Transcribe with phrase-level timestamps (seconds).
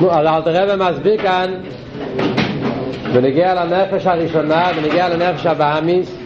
[0.00, 1.54] נו, אז אלתר רבי מסביר כאן.
[3.14, 6.16] בנגיע לנפש הראשונה, בנגיע לנפש הבאמיס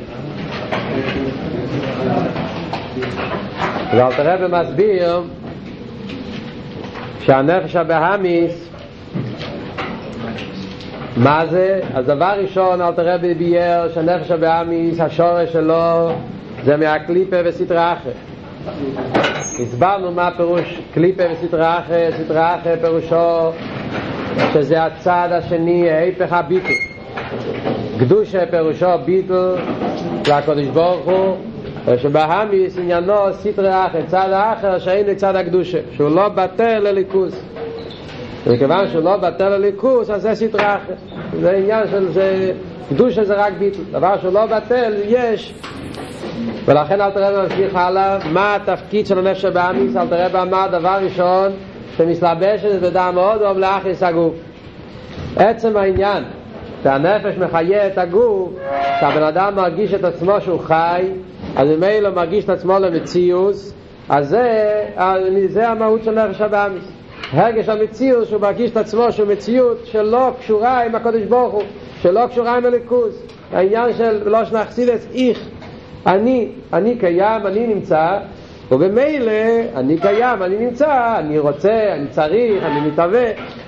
[3.93, 5.21] אז אלתר רבי מסביר
[7.21, 8.69] שהנפש הבאמיס
[11.17, 11.81] מה זה?
[11.95, 16.13] אז דבר ראשון אלתר רבי ביאר שהנפש הבאמיס השורש שלו
[16.65, 18.34] זה מהקליפה וסטרה אחר
[19.63, 21.79] הסברנו מה פירוש קליפה סטרה
[22.59, 23.51] אחר פירושו
[24.53, 26.75] שזה הצד השני, ההפך הביטל.
[28.01, 29.55] קדושה פירושו ביטל
[30.29, 31.37] לקדוש ברוך הוא,
[31.87, 37.41] ושבהמיס עניינו סטרי אחר, צד האחר שאין לצד הקדושה, שהוא לא בטל לליכוס.
[38.47, 40.95] וכיוון שהוא לא בטל לליכוס, אז זה סטרי אחר.
[41.41, 42.53] זה עניין של זה,
[42.89, 43.83] קדושה זה רק ביטל.
[43.93, 45.55] דבר שהוא לא בטל, יש.
[46.65, 51.53] ולכן אל תראה ממשיך הלאה, מה התפקיד של הנפש הבאמיס, אל תראה במה דבר ראשון,
[51.97, 54.35] שמסלבשת בדם אודום לאחריס הגוף.
[55.37, 56.25] עצם העניין
[56.83, 58.51] שהנפש מחיה את הגוף,
[59.01, 61.09] שהבן אדם מרגיש את עצמו שהוא חי,
[61.57, 63.75] אז ממילא מרגיש את עצמו למציאוס,
[64.09, 64.85] אז זה,
[65.49, 66.85] זה המהות של נפש הבאמיס.
[67.33, 71.63] הרגש המציאות שהוא מרגיש את עצמו שהוא מציאות שלא קשורה עם הקודש ברוך הוא,
[72.03, 73.23] שלא קשורה עם הליכוז.
[73.53, 75.39] העניין של לא שנחסידס איך,
[76.07, 78.19] אני, אני קיים, אני נמצא,
[78.71, 79.33] ובמילא
[79.77, 83.25] אני קיים, אני נמצא, אני רוצה, אני צריך, אני מתהווה,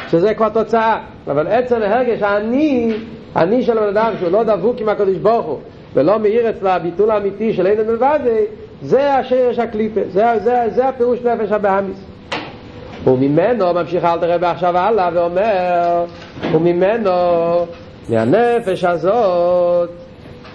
[0.08, 0.98] שזה כבר תוצאה.
[1.26, 2.92] אבל עצם ההרגש, אני,
[3.36, 5.58] אני של הבן אדם שהוא לא דבוק עם הקדוש ברוך הוא,
[5.94, 8.20] ולא מאיר אצלה הביטול האמיתי של אין מלבד,
[8.82, 12.04] זה השרש הקליפה, זה, זה, זה הפירוש נפש הבאמיס.
[13.06, 16.04] וממנו ממשיך אל תראה בעכשיו הלאה ואומר,
[16.52, 17.10] וממנו,
[18.08, 19.90] מהנפש הזאת,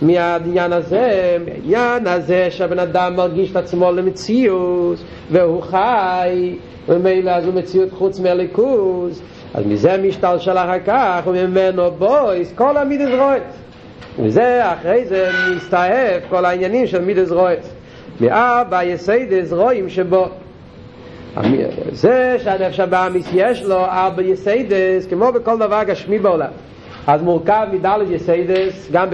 [0.01, 4.97] מהעניין הזה, מהעניין הזה שהבן אדם מרגיש את עצמו למציאות
[5.31, 6.55] והוא חי
[6.87, 9.21] ומילא אז הוא מציאות חוץ מהליכוז.
[9.53, 13.43] אז מזה משתלשל אחר כך וממנו בויס כל המידס רויץ
[14.19, 17.69] וזה אחרי זה מסתעף כל העניינים של מידס רויץ
[18.21, 20.27] מאבא יסיידס רואים שבו
[21.91, 26.51] זה שהנפש הבהמיס יש לו ארבע יסיידס כמו בכל דבר גשמי בעולם
[27.07, 29.07] אז מורכב מדלת יסיידס, גם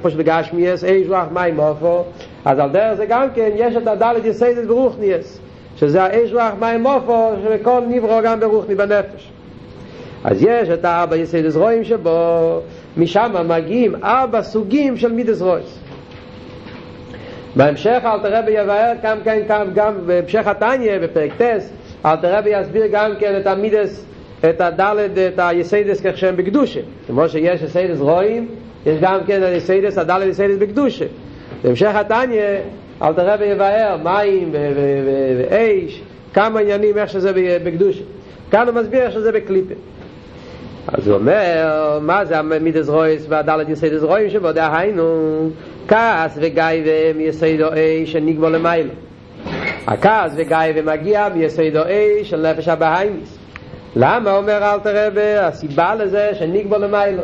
[0.00, 2.04] כמו שבגשמיאס, אש רוח מים ועפר,
[2.44, 5.40] אז על דרך זה גם כן יש את הדלת יסיידס ברוחניאס,
[5.76, 9.30] שזה האש רוח מים ועפר, שכל נברא גם ברוחני בנפש.
[10.24, 12.60] אז יש את הארבע יסיידס רעים שבו,
[12.96, 15.78] משם מגיעים ארבע סוגים של מידס רויס.
[17.56, 19.40] בהמשך אלטר רבי יבאר גם כן,
[19.74, 21.72] גם בהמשך התניא, בפרק טס,
[22.06, 24.04] אלטר רבי יסביר גם כן את המידס
[24.50, 26.80] את הדלת, את היסיידס כך שהם בקדושה.
[27.06, 28.48] כמו שיש יסיידס רעים,
[28.86, 31.04] יש גם כן היסיידס, הדלת יסיידס בקדושה.
[31.64, 32.42] בהמשך התניא,
[33.02, 34.50] אלטר רבי יבאר, מים
[35.38, 36.02] ואש,
[36.34, 37.32] כמה עניינים איך שזה
[37.64, 38.02] בקדושה.
[38.50, 39.74] כאן הוא מסביר איך שזה בקליפה.
[40.88, 45.50] אז הוא אומר, מה זה המידס רויס והדלת יסיידס רעים שבו דהיינו,
[45.88, 46.64] כעס וגיא
[47.16, 48.90] מיסיידו אש שנגבו למיילו.
[49.86, 53.38] הכעס וגיא ומגיע מיסיידו אש של נפש הבהיימיס.
[53.96, 57.22] למה אומר אל תרבה הסיבה לזה שנקבו למיילו.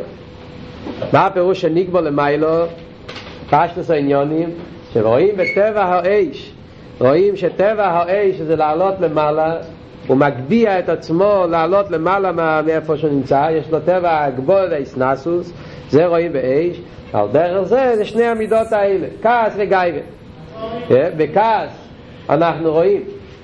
[1.13, 2.65] מה הפירוש שנקבו למיילו?
[3.49, 4.49] פשטוס העניונים
[4.93, 6.51] שרואים בטבע האש
[6.99, 9.55] רואים שטבע האש זה לעלות למעלה
[10.07, 15.53] הוא מגביה את עצמו לעלות למעלה מאיפה שהוא נמצא יש לו טבע הגבול והאסנסוס
[15.89, 16.81] זה רואים באש
[17.13, 19.99] על דרך זה זה שני המידות האלה כעס וגאווה.
[20.89, 21.71] בכעס
[22.29, 23.01] אנחנו רואים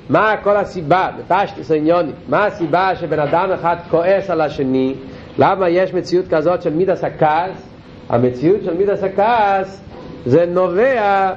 [0.10, 4.94] מה כל הסיבה, בפשטוס העניינים, מה הסיבה שבן אדם אחד כועס על השני,
[5.38, 7.70] למה יש מציאות כזאת של מידס הכעס?
[8.10, 9.82] המציאות של מידס הכעס
[10.26, 11.34] זה נובע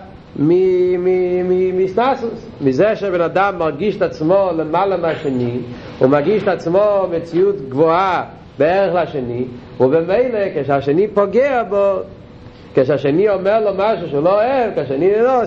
[1.74, 5.58] מסטסוס, מזה שבן אדם מרגיש את עצמו למעלה מהשני,
[5.98, 8.24] הוא מרגיש את עצמו מציאות גבוהה
[8.58, 9.44] בערך לשני,
[9.80, 11.94] ובמילא כשהשני פוגע בו,
[12.74, 15.42] כשהשני אומר לו משהו שהוא לא אוהב, כשהשני לא,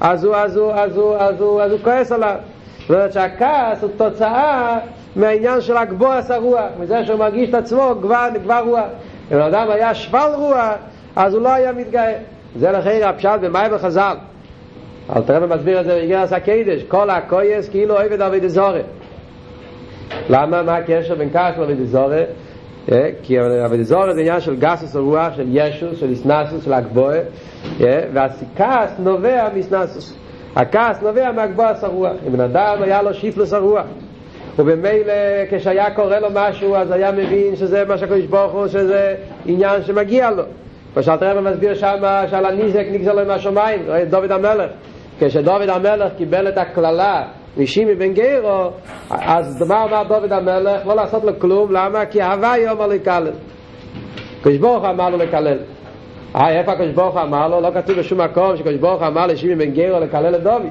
[0.00, 2.36] אז הוא, אז הוא, אז הוא, אז הוא, אז הוא כועס עליו.
[2.80, 4.78] זאת אומרת שהכעס הוא תוצאה
[5.16, 8.84] מהעניין של הגבוהס הרוח, מזה שהוא מרגיש את עצמו כבר, כבר רוח.
[9.32, 10.74] אם האדם היה שפל רוח,
[11.16, 12.14] אז הוא לא היה מתגאה.
[12.56, 14.16] זה לכן הפשט במאי וחז"ל.
[15.16, 18.80] אל תראה ומסביר את זה בגלל הקדש, כל הכויס כאילו אוהב את אבי דזורי.
[20.30, 20.62] למה?
[20.62, 22.22] מה הקשר בין כעס לעבודה זורה?
[23.22, 27.18] כי עבודה זורה זה עניין של גסוס הרוח, של ישוס, של היסנסאוס, של הגבוה,
[28.12, 30.16] והכעס נובע מהיסנסאוס.
[30.56, 32.12] הכעס נובע מהגבהוס הרוח.
[32.26, 33.86] אם בן אדם היה לו שיפלוס הרוח,
[34.58, 35.12] ובמילא
[35.50, 39.14] כשהיה קורה לו משהו אז היה מבין שזה מה שהקדוש ברוך הוא, שזה
[39.46, 40.42] עניין שמגיע לו.
[40.96, 44.70] ושאלטר רבי מסביר שם שעל הניזק נגזר לו מהשמיים, דוד המלך.
[45.20, 47.22] כשדוד המלך קיבל את הקללה
[47.56, 48.70] משימי בן גרו
[49.10, 52.06] אז מה אמר דוד המלך לא לעשות לו כלום למה?
[52.06, 53.30] כי אהבה יאמר לקלל
[54.42, 55.58] קדוש ברוך אמר לו לקלל.
[56.36, 57.60] אה, איפה הקדוש ברוך אמר לו?
[57.60, 60.62] לא כתוב בשום מקום שקדוש ברוך אמר לשימי בן גרו לקלל את דוד.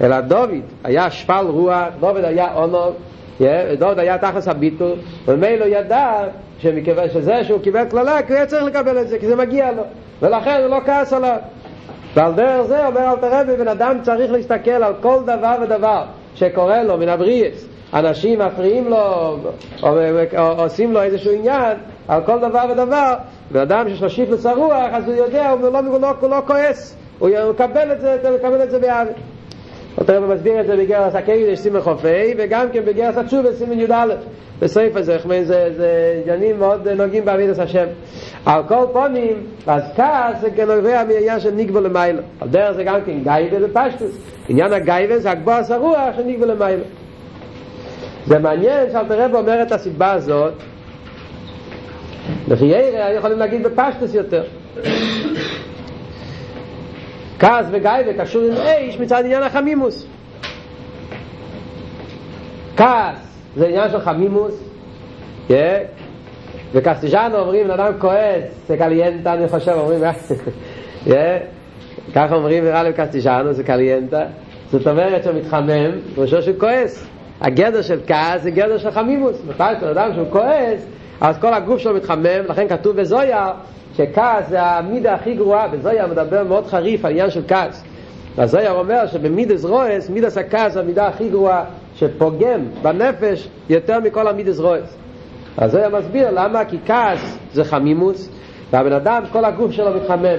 [0.00, 0.50] אלא דוד
[0.84, 2.94] היה שפל רוח, דוד היה אונוב
[3.78, 4.92] דוד היה תחס הביטול
[5.26, 6.24] ומילא ידע
[6.58, 9.72] שמכיוון שזה שהוא קיבל קללה כי הוא היה צריך לקבל את זה כי זה מגיע
[9.72, 9.82] לו.
[10.22, 11.36] ולכן הוא לא כעס עליו
[12.16, 16.04] ועל דרך זה אומר אל תרבי בן אדם צריך להסתכל על כל דבר ודבר
[16.34, 17.66] שקורה לו מן הבריאס.
[17.94, 19.36] אנשים מפריעים לו או,
[19.82, 19.98] או,
[20.38, 21.76] או עושים לו איזשהו עניין
[22.08, 23.14] על כל דבר ודבר
[23.50, 26.96] בן אדם שיש לו שיפלס הרוח אז הוא יודע הוא לא, לא, הוא לא כועס.
[27.18, 29.10] הוא מקבל את זה, הוא מקבל את זה באהבה
[29.98, 34.04] אותו רב מסביר את זה בגרס הקיידש סימן חופי וגם כן בגרס התשובה סימן י"א
[34.58, 37.86] בסעיף הזה, זה, זה עניינים מאוד נוגעים בעבידת השם.
[38.46, 43.00] על כל פונים, אז כעס זה כנובע מעניין של ניגבו למיילה על דרך זה גם
[43.06, 44.10] כן גייבה ופשטוס
[44.48, 46.82] עניין הגייבה זה הגבוהס הרוח של ניגבו למיילה
[48.26, 50.52] זה מעניין שאלת הרב אומר את הסיבה הזאת.
[52.48, 54.42] לפי ירא יכולים להגיד בפשטוס יותר
[57.38, 60.06] כעס וגייבה קשור עם איש מצד עניין החמימוס
[62.76, 63.18] כעס
[63.56, 64.54] זה עניין של חמימוס
[65.48, 65.52] yeah.
[66.72, 70.00] וב castellano אומרים אדם כועס זה calienta אני חושב אומרים
[71.06, 71.10] yeah.
[72.14, 74.24] ככה אומרים נראה לי ב castellano זה calienta
[74.70, 77.06] זאת אומרת שהוא מתחמם ראשו שהוא כועס
[77.40, 80.86] הגדר של כעס זה גדר של חמימוס מתי של אדם שהוא כועס
[81.20, 83.52] אז כל הגוף שלו מתחמם לכן כתוב בזוהר
[83.96, 87.84] שכעס זה המידה הכי גרועה וזוהר מדבר מאוד חריף על עניין של כעס.
[88.38, 91.64] אז זוהר אומר שבמידס רעות מידס הכעס זה המידה הכי גרועה
[91.94, 94.96] שפוגם בנפש יותר מכל המידס רועס
[95.58, 98.28] אז זה מסביר למה כי כעס זה חמימוס
[98.70, 100.38] והבן אדם כל הגוף שלו מתחמם.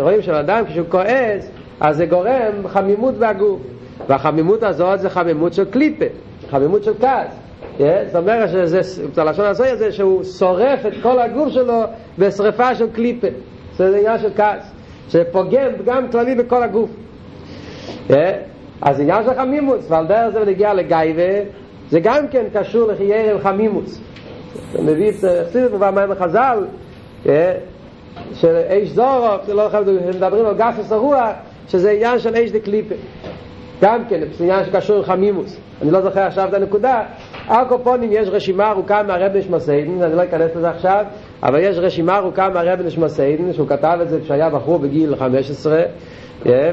[0.00, 1.50] רואים שבן כשהוא כועס
[1.80, 3.60] אז זה גורם חמימות בגוף.
[4.06, 6.04] והחמימות הזאת זה חמימות של קליפה
[6.50, 7.39] חמימות של כעס
[7.78, 8.80] זאת אומרת שזה,
[9.16, 11.82] בלשון הסויה זה שהוא שורף את כל הגוף שלו
[12.18, 13.26] בשריפה של קליפה.
[13.76, 14.72] זה עניין של כעס
[15.08, 16.90] שפוגם גם כללי בכל הגוף.
[18.82, 21.32] אז עניין של חמימוס ועל דרך זה נגיע לגייבה
[21.90, 24.00] זה גם כן קשור לחייר עם חמימוס
[24.78, 25.14] מביא את
[25.48, 26.64] חסידת מובן מים החז"ל
[28.34, 29.68] של איש זורוק זה לא
[30.14, 31.30] מדברים על גסוס הרוח
[31.68, 32.94] שזה עניין של איש דקליפה
[33.82, 35.56] גם כן זה עניין שקשור עם חמימוס.
[35.82, 37.02] אני לא זוכר עכשיו את הנקודה.
[37.48, 41.04] על קופונים יש רשימה ארוכה מהרב נשמסיידן אני לא אכנס לזה עכשיו
[41.42, 45.82] אבל יש רשימה ארוכה מהרב נשמסיידן שהוא כתב את זה כשהיה בחור בגיל 15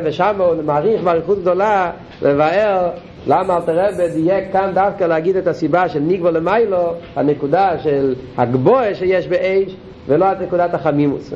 [0.04, 2.90] ושם הוא מעריך מעריכות גדולה לבאר
[3.28, 8.96] למה אלתר רבי דייק כאן דווקא להגיד את הסיבה של ניגבו למיילו הנקודה של הגבוה
[8.96, 9.76] שיש באש
[10.08, 11.34] ולא את נקודת החמימוס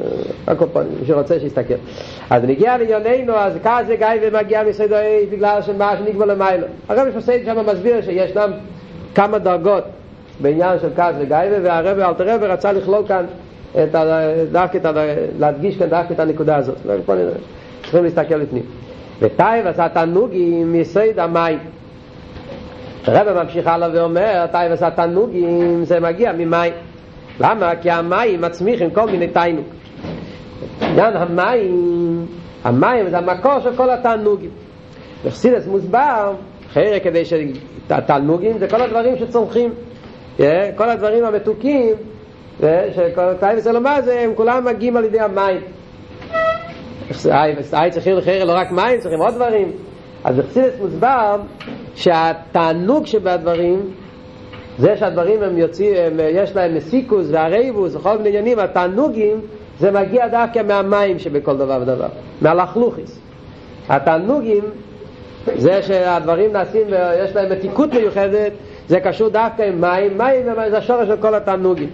[0.48, 1.74] הקופונים, מי שרוצה שיסתכל.
[2.30, 6.68] אז נגיע לענייננו, אז כזה גיא ומגיע מסיידו אש בגלל שמה שניגבו למיילו.
[6.90, 8.52] הרב מסייד שם מסביר שישנם
[9.16, 9.84] כמה דרגות
[10.40, 13.26] בעניין של כעס וגייבה והרב אלתר רבי רצה לכלול כאן
[13.72, 13.96] את
[14.52, 14.86] דווקא את
[15.40, 16.76] להדגיש כאן דווקא את הנקודה הזאת.
[17.82, 18.64] צריכים להסתכל לפנים.
[19.22, 21.60] וטייב עשה תענוגים מיסוד המים.
[23.06, 26.74] הרב ממשיך הלאה ואומר טייב עשה תענוגים זה מגיע ממים
[27.40, 27.76] למה?
[27.82, 29.66] כי המים מצמיחים כל מיני תענוג.
[30.82, 32.26] עניין המים
[32.64, 34.50] המים זה המקור של כל התענוגים.
[35.24, 36.34] וחסידס מוסבר
[36.72, 39.74] אחרי כדי שתענוגים זה כל הדברים שצומחים.
[40.76, 41.96] כל הדברים המתוקים
[42.96, 45.62] שכל טייב סלומה זה הם כולם מגיעים על ידי המים.
[47.72, 49.72] היי צריכים לחרר לא רק מים, צריכים עוד דברים.
[50.24, 51.42] אז בחסידס מוסבר
[51.96, 53.92] שהתענוג שבדברים
[54.82, 59.42] זה שהדברים הם יוצאים, הם, יש להם מסיקוס והרייבוס וכל מיני עניינים, התענוגים
[59.80, 62.08] זה מגיע דווקא מהמים שבכל דבר ודבר,
[62.42, 63.20] מהלכלוכיס.
[63.90, 64.64] התענוגים
[65.56, 68.52] זה שהדברים נעשים ויש להם מתיקות מיוחדת
[68.88, 71.90] זה קשור דווקא עם מים, מים זה השורש של כל התענוגים.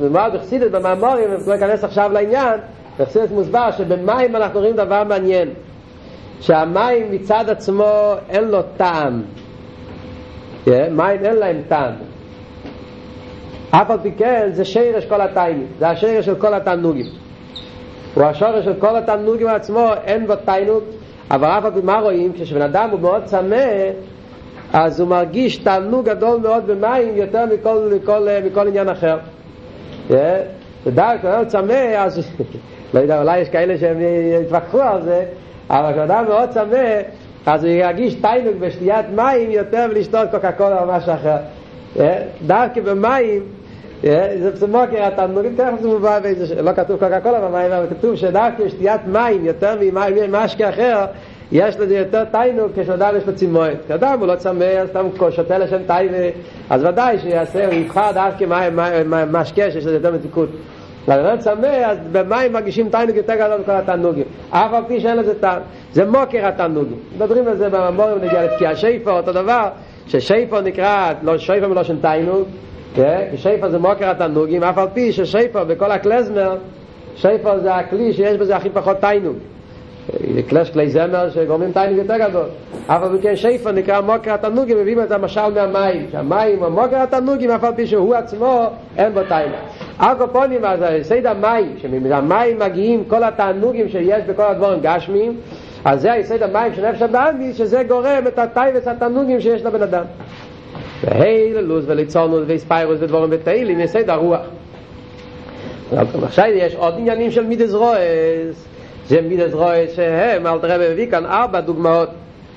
[0.00, 2.60] ומה בחסידס במאמורים, אני אכנס עכשיו לעניין
[2.98, 5.48] בחסידס מוסבר שבמים אנחנו רואים דבר מעניין
[6.40, 9.22] שהמים מצד עצמו אין לו טעם
[10.66, 11.92] מים אין להם טעם?
[13.70, 17.06] אף על פי כן זה שרש כל התיינים זה השרש של כל התענוגים.
[18.14, 20.82] הוא השורש של כל התענוגים עצמו אין בו תיינוג
[21.30, 22.32] אבל אף על פי מה רואים?
[22.32, 23.66] כשבן אדם הוא מאוד צמא
[24.72, 29.18] אז הוא מרגיש תענוג גדול מאוד במים יותר מכל, מכל, מכל עניין אחר.
[30.86, 32.20] ודאי כשאדם צמא אז
[32.94, 33.96] לא יודע אולי יש כאלה שהם
[34.42, 35.24] יתווכחו על זה
[35.70, 37.00] אבל כשאדם מאוד צמא
[37.46, 41.36] אז הוא ירגיש תיינוג בשתיית מים יותר מלשתות קוקה קולה או משהו אחר
[42.46, 43.42] דווקא במים
[44.02, 48.64] זה פסמוקר התענוגים תכף זה מובא באיזה לא כתוב קוקה קולה במים אבל כתוב שדווקא
[48.64, 49.76] בשתיית מים יותר
[50.28, 51.06] ממשקה אחר
[51.52, 53.76] יש לזה יותר תיינוק כשאדם יש לו צימורת.
[53.84, 56.16] כשאדם הוא לא צמא, סתם שותה לשם תיינה,
[56.70, 58.70] אז ודאי שיעשה, הוא יבחר דווקא
[59.30, 60.48] משקה שיש לזה יותר מתיקות.
[61.10, 64.24] אבל לא צמא, אז במים מרגישים תיינוק יותר גדול מכל התענוגים.
[64.50, 65.62] אף על פי שאין לזה טעם.
[65.92, 66.98] זה מוקר התענוגים.
[67.16, 69.68] מדברים על זה בממורים נגיע לתקיע שיפו, אותו דבר,
[70.06, 72.48] ששיפו נקרא, לא שיפו מלושן תיינוק,
[73.36, 76.56] שיפו זה מוקר התענוגים, אף על פי ששיפו בכל הקלזמר,
[77.16, 79.36] שיפו זה הכלי שיש בזה הכי פחות תיינוק.
[80.48, 82.46] קלש כלי זמר שגורמים תיינוק יותר גדול.
[82.88, 87.64] אבל בכן שיפו נקרא מוקר התענוגים, מביאים את המשל מהמים, שהמים הוא מוקר התענוגים, אף
[87.64, 89.60] על פי שהוא עצמו אין בו תיינוק.
[89.98, 95.36] הקופונים, אז היסד המים, שמהמים מגיעים כל התענוגים שיש בכל הדבורים גשמיים,
[95.84, 100.04] אז זה היסד המים של נפש הבאמי, שזה גורם את הטייבס התענוגים שיש לבן אדם.
[101.04, 104.40] והיללוס וליצונוס ואיספיירוס ודבורים בתהילים, יסד הרוח.
[106.22, 108.69] עכשיו יש עוד עניינים של מידס רועס,
[109.10, 112.08] זה מידס רועס שהם, אל תראה מביא כאן ארבע דוגמאות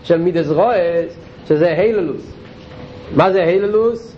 [0.03, 1.17] של מידס רועס,
[1.47, 2.31] שזה היללוס.
[3.15, 4.15] מה זה היללוס?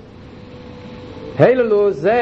[1.39, 2.21] היללוס זה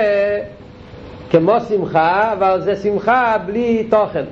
[1.30, 4.24] כמו שמחה, אבל זה שמחה בלי תוכן.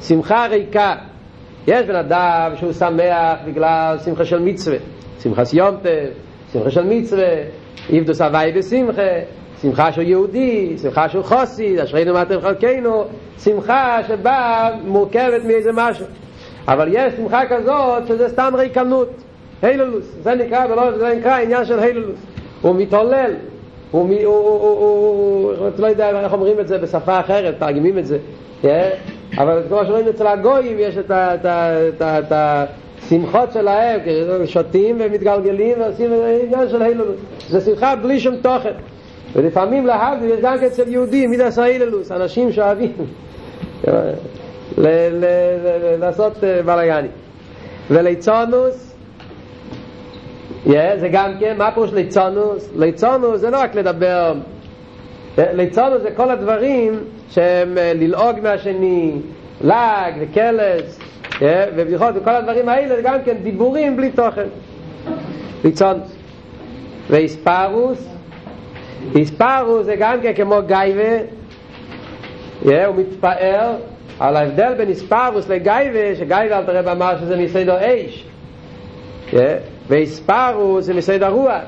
[0.00, 0.94] שמחה ריקה.
[1.66, 4.76] יש בן אדם שהוא שמח בגלל שמחה של מצווה,
[5.22, 6.06] שמחה סיומטב,
[6.52, 7.34] שמחה של מצווה,
[7.90, 9.02] איבדוס הוואי בשמחה,
[9.62, 13.04] שמחה של יהודי, שמחה של חוסי, אשרינו מאתם חלקנו,
[13.38, 16.06] שמחה שבאה מורכבת מאיזה משהו.
[16.68, 19.08] אבל יש שמחה כזאת שזה סתם ריקנות,
[19.62, 22.18] הילולוס, זה נקרא, ולא, זה נקרא עניין של הילולוס.
[22.62, 23.32] הוא מתעולל,
[23.90, 28.06] הוא, הוא, הוא, הוא, הוא, לא יודע איך אומרים את זה בשפה אחרת, תרגמים את
[28.06, 28.18] זה,
[28.62, 28.66] yeah?
[29.38, 32.64] אבל כמו שרואים אצל הגויים יש את, ה,
[33.06, 34.00] השמחות שלהם,
[34.46, 36.10] שותים ומתגלגלים ועושים
[36.42, 37.16] עניין של הילולוס.
[37.48, 38.72] זה שמחה בלי שום תוכן.
[39.32, 42.92] ולפעמים להבדיל יש גם אצל יהודים, מי נעשה הילולוס, אנשים שאוהבים
[45.98, 46.32] לעשות
[46.64, 47.10] בלאגנים.
[47.90, 48.94] וליצונוס
[50.66, 52.68] זה גם כן, מה פירוש ליצונוס?
[52.76, 54.34] ליצונוס זה לא רק לדבר,
[55.38, 56.98] ליצונוס זה כל הדברים
[57.30, 59.12] שהם ללעוג מהשני,
[59.60, 60.98] לעג וקלס,
[61.76, 64.46] ובדיחות וכל הדברים האלה זה גם כן דיבורים בלי תוכן.
[65.64, 66.12] ליצונוס.
[67.10, 68.08] ואיספרוס,
[69.14, 71.18] איספרוס זה גם כן כמו גייבה,
[72.64, 73.74] yeah, הוא מתפאר
[74.20, 78.24] על ההבדל בין איספרוס לגייבה, שגייבה אל תראה אמר שזה מסדר אש.
[79.30, 79.36] Yeah.
[79.88, 81.62] ואיספרו זה מסייד הרוח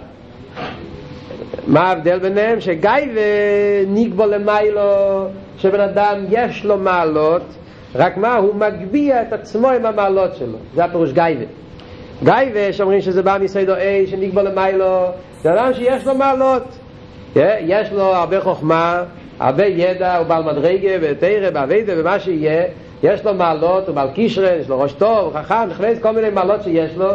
[1.66, 2.60] מה ההבדל ביניהם?
[2.60, 3.20] שגייבה
[3.88, 5.26] נגבו למיילו
[5.58, 7.42] שבן אדם יש לו מעלות
[7.94, 8.36] רק מה?
[8.36, 11.44] הוא מגביה את עצמו עם המעלות שלו זה הפירוש גייבה
[12.24, 15.06] גייבה שאומרים שזה בא מסיידו אי שנגבו למיילו
[15.42, 16.78] זה אדם שיש לו מעלות
[17.36, 19.02] יש לו הרבה חוכמה
[19.40, 22.64] הרבה ידע, הוא בעל מדרגה ותרא, בעבידה ומה שיהיה
[23.02, 26.62] יש לו מעלות, הוא בעל קישרן, יש לו ראש טוב, חכם, נכנס כל מיני מעלות
[26.62, 27.08] שיש לו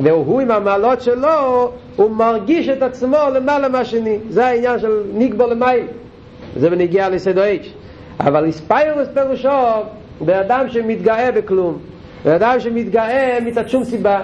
[0.00, 4.18] והוא עם המעלות שלו, הוא מרגיש את עצמו למעלה מהשני.
[4.28, 5.86] זה העניין של נגבו למייל.
[6.56, 7.72] זה בנגיע לסדו אייץ'.
[8.20, 9.48] אבל איספיירוס פירושו
[10.20, 11.78] באדם שמתגאה בכלום.
[12.24, 14.20] באדם שמתגאה מצד שום סיבה.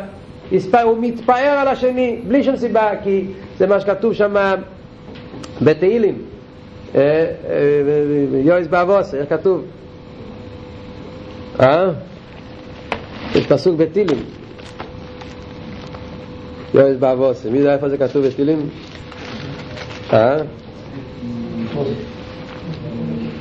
[0.83, 3.25] הוא מתפאר על השני בלי שום סיבה, כי
[3.59, 4.37] זה מה שכתוב שם
[5.63, 6.19] בתהילים.
[8.45, 9.65] יויס באבוס, איך כתוב?
[11.61, 11.91] אה?
[13.35, 14.19] יש פסוק בתהילים.
[16.75, 18.69] יואל באבוס, מי יודע איפה זה כתוב בתהילים?
[20.13, 20.37] אה?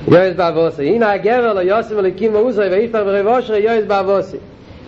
[0.07, 4.35] יואל באבוס, הנה הגבר לא יוסם אלוקים מאוסרי ויפתח ברב אושרי יואל באבוס.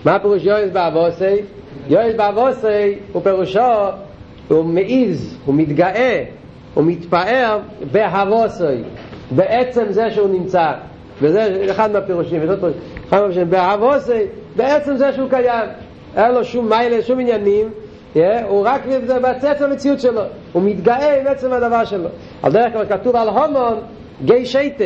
[0.06, 1.22] מה פירוש יואל באבוס?
[1.88, 2.66] יואל באבוס
[3.12, 3.60] הוא פירושו,
[4.48, 6.24] הוא מעיז, הוא מתגאה,
[6.74, 7.60] הוא מתפאר
[7.92, 8.84] בהבוסוי,
[9.32, 10.72] בעצם זה שהוא נמצא.
[11.22, 12.58] וזה אחד מהפירושים, אחד
[13.12, 14.24] מהפירושים, בהבוסי,
[14.56, 15.70] בעצם זה שהוא קיים.
[16.18, 17.70] אין לו שום מיילה, שום עניינים,
[18.48, 22.10] הוא רק מבצע המציאות שלו, הוא מתגאה עם עצם הדבר שלו.
[22.44, 23.80] על דרך כלל כתוב על הומון,
[24.26, 24.84] גי שייטה.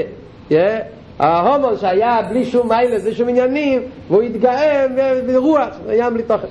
[1.20, 4.86] ההומון שהיה בלי שום מיילס, בלי שום עניינים, והוא התגאה
[5.28, 6.48] ברוח, היה בלי תוכן.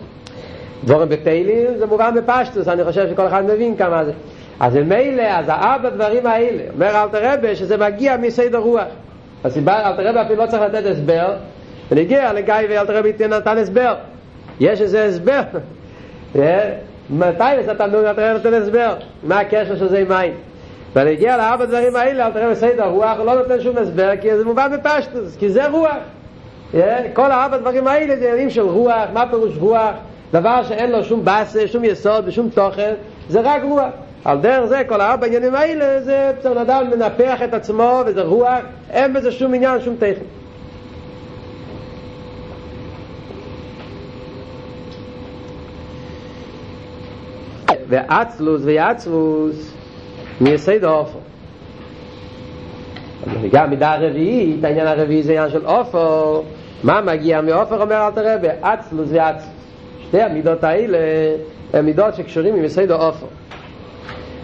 [0.84, 4.12] דבורים בתהילים זה מובן בפשטוס, אני חושב שכל אחד מבין כמה זה.
[4.60, 8.84] אז מילא, אז הארבע דברים האלה, אומר אלתר רבה שזה מגיע מסדר רוח.
[9.44, 11.34] הסיבה, אלתר רבה אפילו לא צריך לתת הסבר,
[11.90, 13.94] ונגיע לגיא ואלתר רבה נתן הסבר.
[14.60, 15.42] יש איזה הסבר.
[17.10, 17.86] מתי אתה
[18.32, 18.94] נותן הסבר?
[19.22, 20.34] מה הקשר של זה עם מים?
[20.94, 24.44] ואני אגיע לארבע דברים האלה, אל תראה בסדר, רוח לא נותן שום הסבר, כי זה
[24.44, 25.96] מובן בפשטוס, כי זה רוח.
[27.12, 29.94] כל הארבע דברים האלה זה עניינים של רוח, מה פירוש רוח?
[30.32, 32.94] דבר שאין לו שום באסה, שום יסוד ושום תוכן,
[33.28, 33.90] זה רק רוח.
[34.24, 38.58] על דרך זה כל הארבע עניינים האלה זה בן אדם מנפח את עצמו וזה רוח,
[38.90, 40.24] אין בזה שום עניין, שום טכן.
[47.88, 49.72] ועצלוס ויעצבוס
[50.40, 51.18] מייסד אופו
[53.50, 56.42] גם מידה הרביעית, העניין הרביעי זה עניין של אופו,
[56.82, 59.54] מה מגיע מאופר אומר אל תראה בעצלוס ועצלוס.
[60.08, 60.98] שתי המידות האלה
[61.72, 63.26] הן מידות שקשורים עם יסיידו האופו.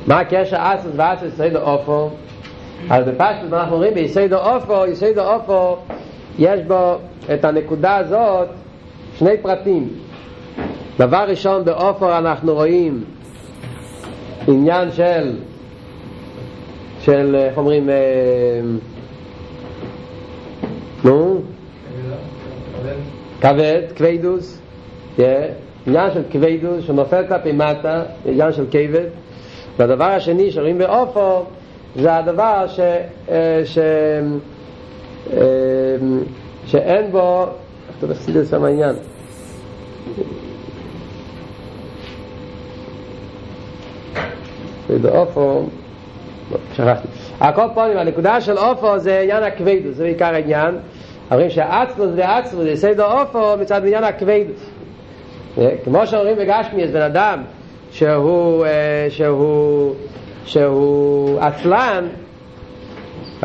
[0.06, 0.56] מה הקשר?
[0.56, 2.10] אצלוס ואצלוס יסד האופו
[2.90, 5.76] אז בפשטות אנחנו רואים ביסד האופו יסד האופו
[6.38, 6.96] יש בו
[7.34, 8.48] את הנקודה הזאת
[9.18, 9.88] שני פרטים.
[10.98, 13.04] דבר ראשון באופר אנחנו רואים
[14.48, 15.36] עניין של
[17.00, 17.88] של, איך אומרים,
[21.04, 21.40] נו?
[23.40, 24.60] כבד, כבדוס,
[25.86, 29.06] עניין של כבדוס שנופל כלפי מטה, עניין של כבד
[29.76, 31.44] והדבר השני שרואים באופו
[31.96, 32.80] זה הדבר ש,
[33.64, 33.78] ש,
[36.66, 37.42] שאין בו,
[37.88, 38.94] איך אתה תפסיד את שם העניין?
[45.02, 45.62] באופו
[46.74, 47.08] שכחתי.
[47.40, 50.74] הכל פעמים, הנקודה של אופו זה עניין הכבדוס, זה בעיקר העניין.
[51.30, 54.70] אומרים שעצמוס ועצמוס זה סדר אופו מצד עניין הכבדוס.
[55.84, 57.42] כמו שאומרים בגשמי, אז בן אדם
[57.92, 58.66] שהוא,
[59.08, 59.94] שהוא,
[60.44, 62.04] שהוא עצלן,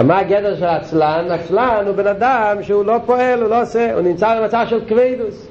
[0.03, 1.25] מה הגדר של עצלן?
[1.31, 5.47] עצלן הוא בן אדם שהוא לא פועל, הוא לא עושה, הוא נמצא במצב של כבדוס.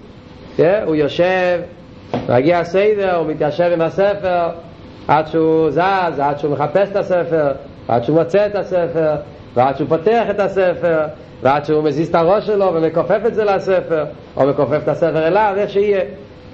[0.58, 1.60] הוא יושב,
[2.28, 4.48] מגיע הסדר, הוא מתיישב עם הספר,
[5.08, 7.52] עד שהוא זז, עד שהוא מחפש את הספר,
[7.88, 9.14] ועד שהוא מוצא את הספר,
[9.54, 11.00] ועד שהוא פותח את הספר,
[11.42, 14.04] ועד שהוא מזיז את הראש שלו ומכופף את זה לספר,
[14.36, 16.00] או מכופף את הספר אליו, איך שיהיה.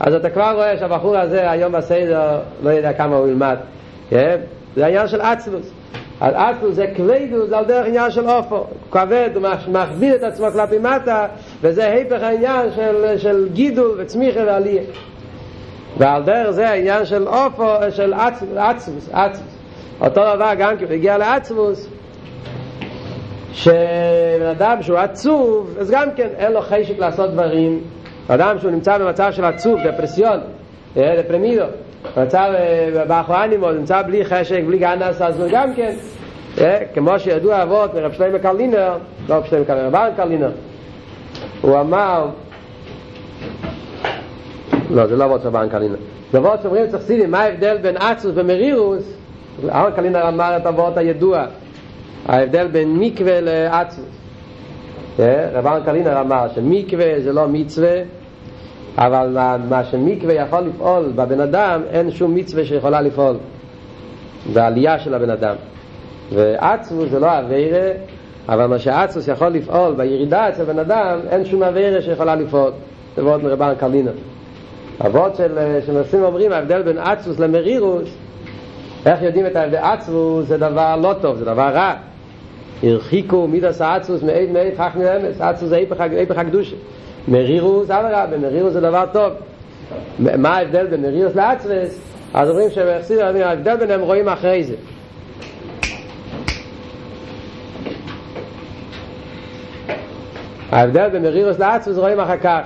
[0.00, 3.56] אז אתה כבר רואה שהבחור הזה היום בסדר לא יודע כמה הוא ילמד.
[4.10, 4.40] כן?
[4.76, 5.70] זה העניין של אצלוס.
[6.20, 8.64] אז אצלוס זה כבדוס על דרך עניין של אופו.
[8.90, 11.26] כבד, הוא מכביד את עצמו כלפי מטה,
[11.62, 14.82] וזה היפך העניין של, של גידול וצמיחה ועלייה.
[15.98, 18.12] ועל דרך זה העניין של אופו, של
[18.56, 19.56] עצמוס, עצמוס.
[20.00, 21.88] אותו דבר גם כי הגיע לעצמוס,
[23.52, 27.80] שבן אדם שהוא עצוב, אז גם כן אין לו חשק לעשות דברים.
[28.34, 30.40] אדם שהוא נמצא במצב של עצוב, דפרסיון,
[30.96, 31.64] דפרמידו,
[32.16, 32.52] במצב
[33.08, 35.94] באחואנימו, נמצא בלי חשק, בלי גנס, אז הוא גם כן,
[36.94, 38.92] כמו שידוע אבות מרב שלמה קרלינר,
[39.28, 40.50] לא רב שלמה קרלינר, רבן קרלינר,
[41.60, 42.26] הוא אמר,
[44.90, 45.96] לא, זה לא אבות רבן קרלינר,
[46.32, 49.12] זה אבות שאומרים צריך סידים, מה ההבדל בין עצוס ומרירוס,
[49.64, 51.44] רבן קרלינר אמר את אבות הידוע,
[52.26, 54.20] ההבדל בין מקווה לעצמוס.
[55.54, 57.96] רבן קלינר אמר שמקווה זה לא מצווה,
[58.98, 59.36] אבל
[59.68, 63.36] מה שמקווה יכול לפעול בבן אדם, אין שום מצווה שיכולה לפעול.
[64.52, 65.54] זה העלייה של הבן אדם.
[66.34, 67.90] ועצמוס זה לא אביירה,
[68.48, 72.70] אבל מה שעצמוס יכול לפעול בירידה אצל בן אדם, אין שום אביירה שיכולה לפעול.
[73.16, 74.12] זה ועוד מרבן קלינר.
[75.06, 78.08] אבות של, שמנסים אומרים, ההבדל בין עצמוס למרירוס,
[79.06, 79.76] איך יודעים את ההבדל?
[79.76, 81.94] עצמוס זה דבר לא טוב, זה דבר רע.
[82.82, 86.76] הרחיקו מידס האצוס מעיד מעיד חך מאמס אצוס זה היפך הקדושה
[87.30, 89.32] מרירוס אדרבה מרירוס זה דבר טוב.
[90.18, 92.00] מה ההבדל בין מרירוס לאצוס
[92.34, 94.74] אז אומרים שבחסיד ההבדל ביניהם רואים אחרי זה.
[100.72, 102.60] ההבדל בין מרירוס לאצוס רואים אחר כך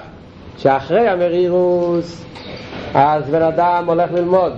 [0.59, 2.25] שאחרי המרירוס
[2.95, 4.53] אז בן אדם הולך ללמוד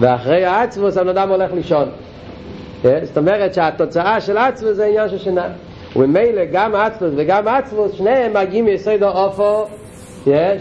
[0.00, 1.88] ואחרי האצוס הבן אדם הולך לישון.
[2.82, 5.48] זאת אומרת שהתוצאה של עצמוס זה עניין של שינה
[5.96, 9.66] וממילא גם עצמוס וגם עצמוס שניהם מגיעים מיסוד האופו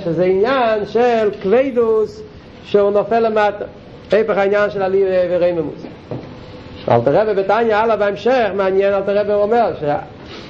[0.03, 2.21] שזה עניין של כבדוס
[2.63, 3.65] שהוא נופל למטה.
[4.11, 5.85] היפך העניין של עלי ורממוס
[6.91, 9.83] אלתר רבי בתניא הלאה בהמשך מעניין אלתר רבי אומר ש...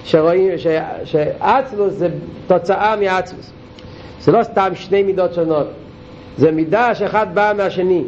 [0.03, 0.49] שרואים
[1.03, 2.09] שעצמוס זה
[2.47, 3.51] תוצאה מעצמוס.
[4.19, 5.67] זה לא סתם שני מידות שונות.
[6.37, 8.03] זה מידה שאחד בא מהשני.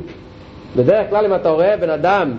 [0.76, 2.34] בדרך כלל אם אתה רואה בן אדם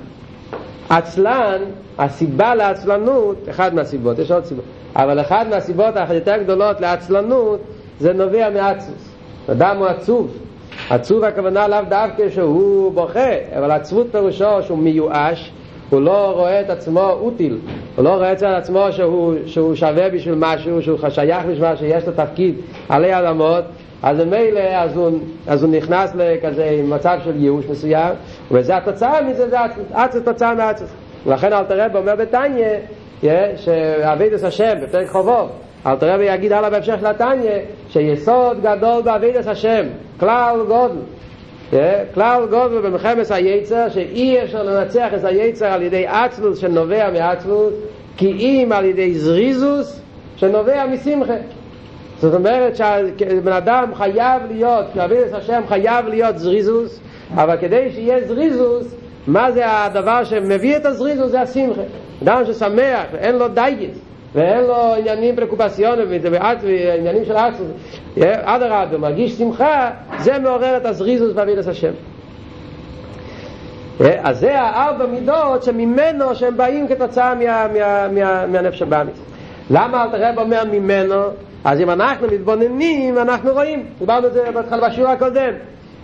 [0.90, 1.58] עצלן,
[1.98, 4.64] הסיבה לעצלנות, אחד מהסיבות, יש עוד סיבות,
[4.96, 7.60] אבל אחד מהסיבות היותר גדולות לעצלנות
[8.00, 9.08] זה נובע מעצמוס.
[9.50, 10.38] אדם הוא עצוב.
[10.90, 15.52] עצוב הכוונה לאו דווקא שהוא בוכה, אבל עצבות פירושו שהוא מיואש,
[15.90, 17.58] הוא לא רואה את עצמו אוטיל,
[17.96, 22.06] הוא לא רואה את עצמו שהוא, שהוא שווה בשביל משהו, שהוא שייך בשביל משהו, שיש
[22.06, 22.54] לו תפקיד
[22.88, 23.64] עלי אדמות,
[24.02, 28.14] אז ממילא אז הוא, אז הוא נכנס לכזה מצב של ייאוש מסוים
[28.50, 29.56] וזה התוצאה מזה זה
[29.92, 30.86] עצת תוצאה מעצת
[31.26, 32.66] ולכן אלתר רב אומר בתניא
[33.56, 35.48] שעבידת השם בפרק חובוב
[35.86, 37.58] אלתר רב יגיד הלאה בהמשך של התניא
[37.88, 39.86] שיסוד גדול בעבידת השם
[40.20, 41.00] כלל גודל.
[42.14, 47.74] כלל גודל במלחמת היצר שאי אפשר לנצח את היצר על ידי עצלוס שנובע מעצלוס
[48.16, 50.00] כי אם על ידי זריזוס
[50.36, 51.34] שנובע משמחה
[52.20, 57.00] זאת אומרת שבן אדם חייב להיות, להבין את השם חייב להיות זריזוס,
[57.34, 58.94] אבל כדי שיהיה זריזוס,
[59.26, 61.30] מה זה הדבר שמביא את הזריזוס?
[61.30, 61.80] זה השמחה.
[62.22, 63.98] אדם ששמח, אין לו דייגס,
[64.34, 66.06] ואין לו עניינים פרקופסיונים,
[66.98, 67.70] עניינים של עצמוס,
[68.22, 71.92] אדרבה, מרגיש שמחה, זה מעורר את הזריזוס בעבידת השם.
[74.00, 79.18] אז זה הארבע מידות שממנו שהם באים כתוצאה מה, מה, מה, מהנפש הבאמיס.
[79.70, 81.22] למה אל תראה אומר ממנו?
[81.64, 83.86] אז אם אנחנו מתבוננים, אנחנו רואים.
[83.98, 85.52] דיברנו את זה בהתחלה בשיעור הקודם.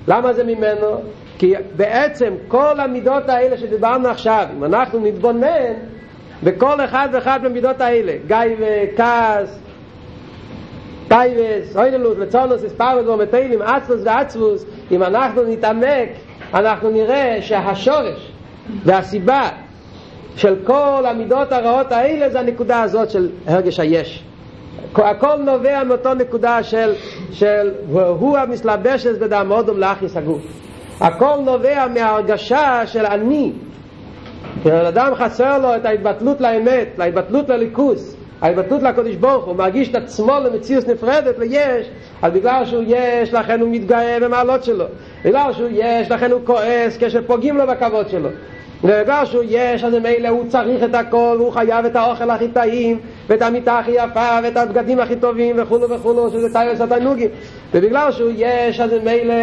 [0.09, 1.01] למה זה ממנו?
[1.39, 5.73] כי בעצם כל המידות האלה שדיברנו עכשיו, אם אנחנו נתבונן
[6.43, 9.59] בכל אחד ואחד מהמידות האלה, גיא וכעס,
[11.09, 16.09] טייבס, אוינלוס, לצונוס, הספרדוס, ומטיילים, עצלוס ועצלוס, אם אנחנו נתעמק
[16.55, 18.33] אנחנו נראה שהשורש
[18.85, 19.49] והסיבה
[20.37, 24.25] של כל המידות הרעות האלה זה הנקודה הזאת של הרגש היש.
[24.97, 26.93] הכל נובע מאותו נקודה של,
[27.33, 30.43] של הוא המסלבשת בדם אודום לאחיס הגוף.
[31.01, 33.53] הכל נובע מההרגשה של אני.
[34.61, 40.33] כשאדם חסר לו את ההתבטלות לאמת, להתבטלות לליכוס, ההתבטלות לקודש ברוך הוא מרגיש את עצמו
[40.45, 41.87] למציאות נפרדת ליש
[42.23, 44.85] אז בגלל שהוא יש לכן הוא מתגאה במעלות שלו
[45.25, 48.29] בגלל שהוא יש לכן הוא כועס כשפוגעים לו בכבוד שלו
[48.85, 52.99] ובגלל שהוא יש, אז ממילא הוא צריך את הכל, והוא חייב את האוכל הכי טעים,
[53.29, 57.29] ואת המיטה הכי יפה, ואת הבגדים הכי טובים, וכולו וכולו, שזה טיירס התענוגים.
[57.75, 59.35] ובגלל שהוא יש, אז ממילא,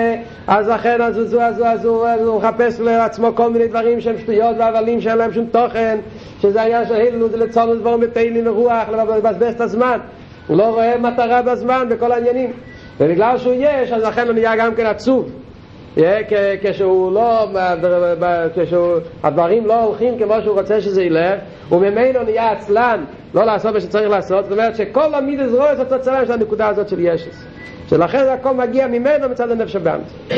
[0.47, 4.01] אז לכן, אז הוא, אז הוא, אז הוא, אז הוא מחפש לעצמו כל מיני דברים
[4.01, 5.97] שהם שטויות והבלים שאין להם שום תוכן,
[6.41, 9.97] שזה היה של הילנו, זה לצונו דברים בתהילים ורוח, לבזבז את הזמן.
[10.47, 12.51] הוא לא רואה מטרה בזמן בכל העניינים.
[12.99, 15.40] ובגלל שהוא יש, אז לכן הוא נהיה גם כן עצוב.
[16.61, 17.47] כשהוא לא,
[18.55, 21.39] כשהדברים לא הולכים כמו שהוא רוצה שזה ילך,
[21.71, 26.25] וממנו נהיה עצלן לא לעשות מה שצריך לעשות, זאת אומרת שכל המידס רואה את התוצאה
[26.25, 27.45] של הנקודה הזאת של ישס.
[27.89, 30.33] שלכן הכל מגיע ממנו מצד הנפש הבאמת.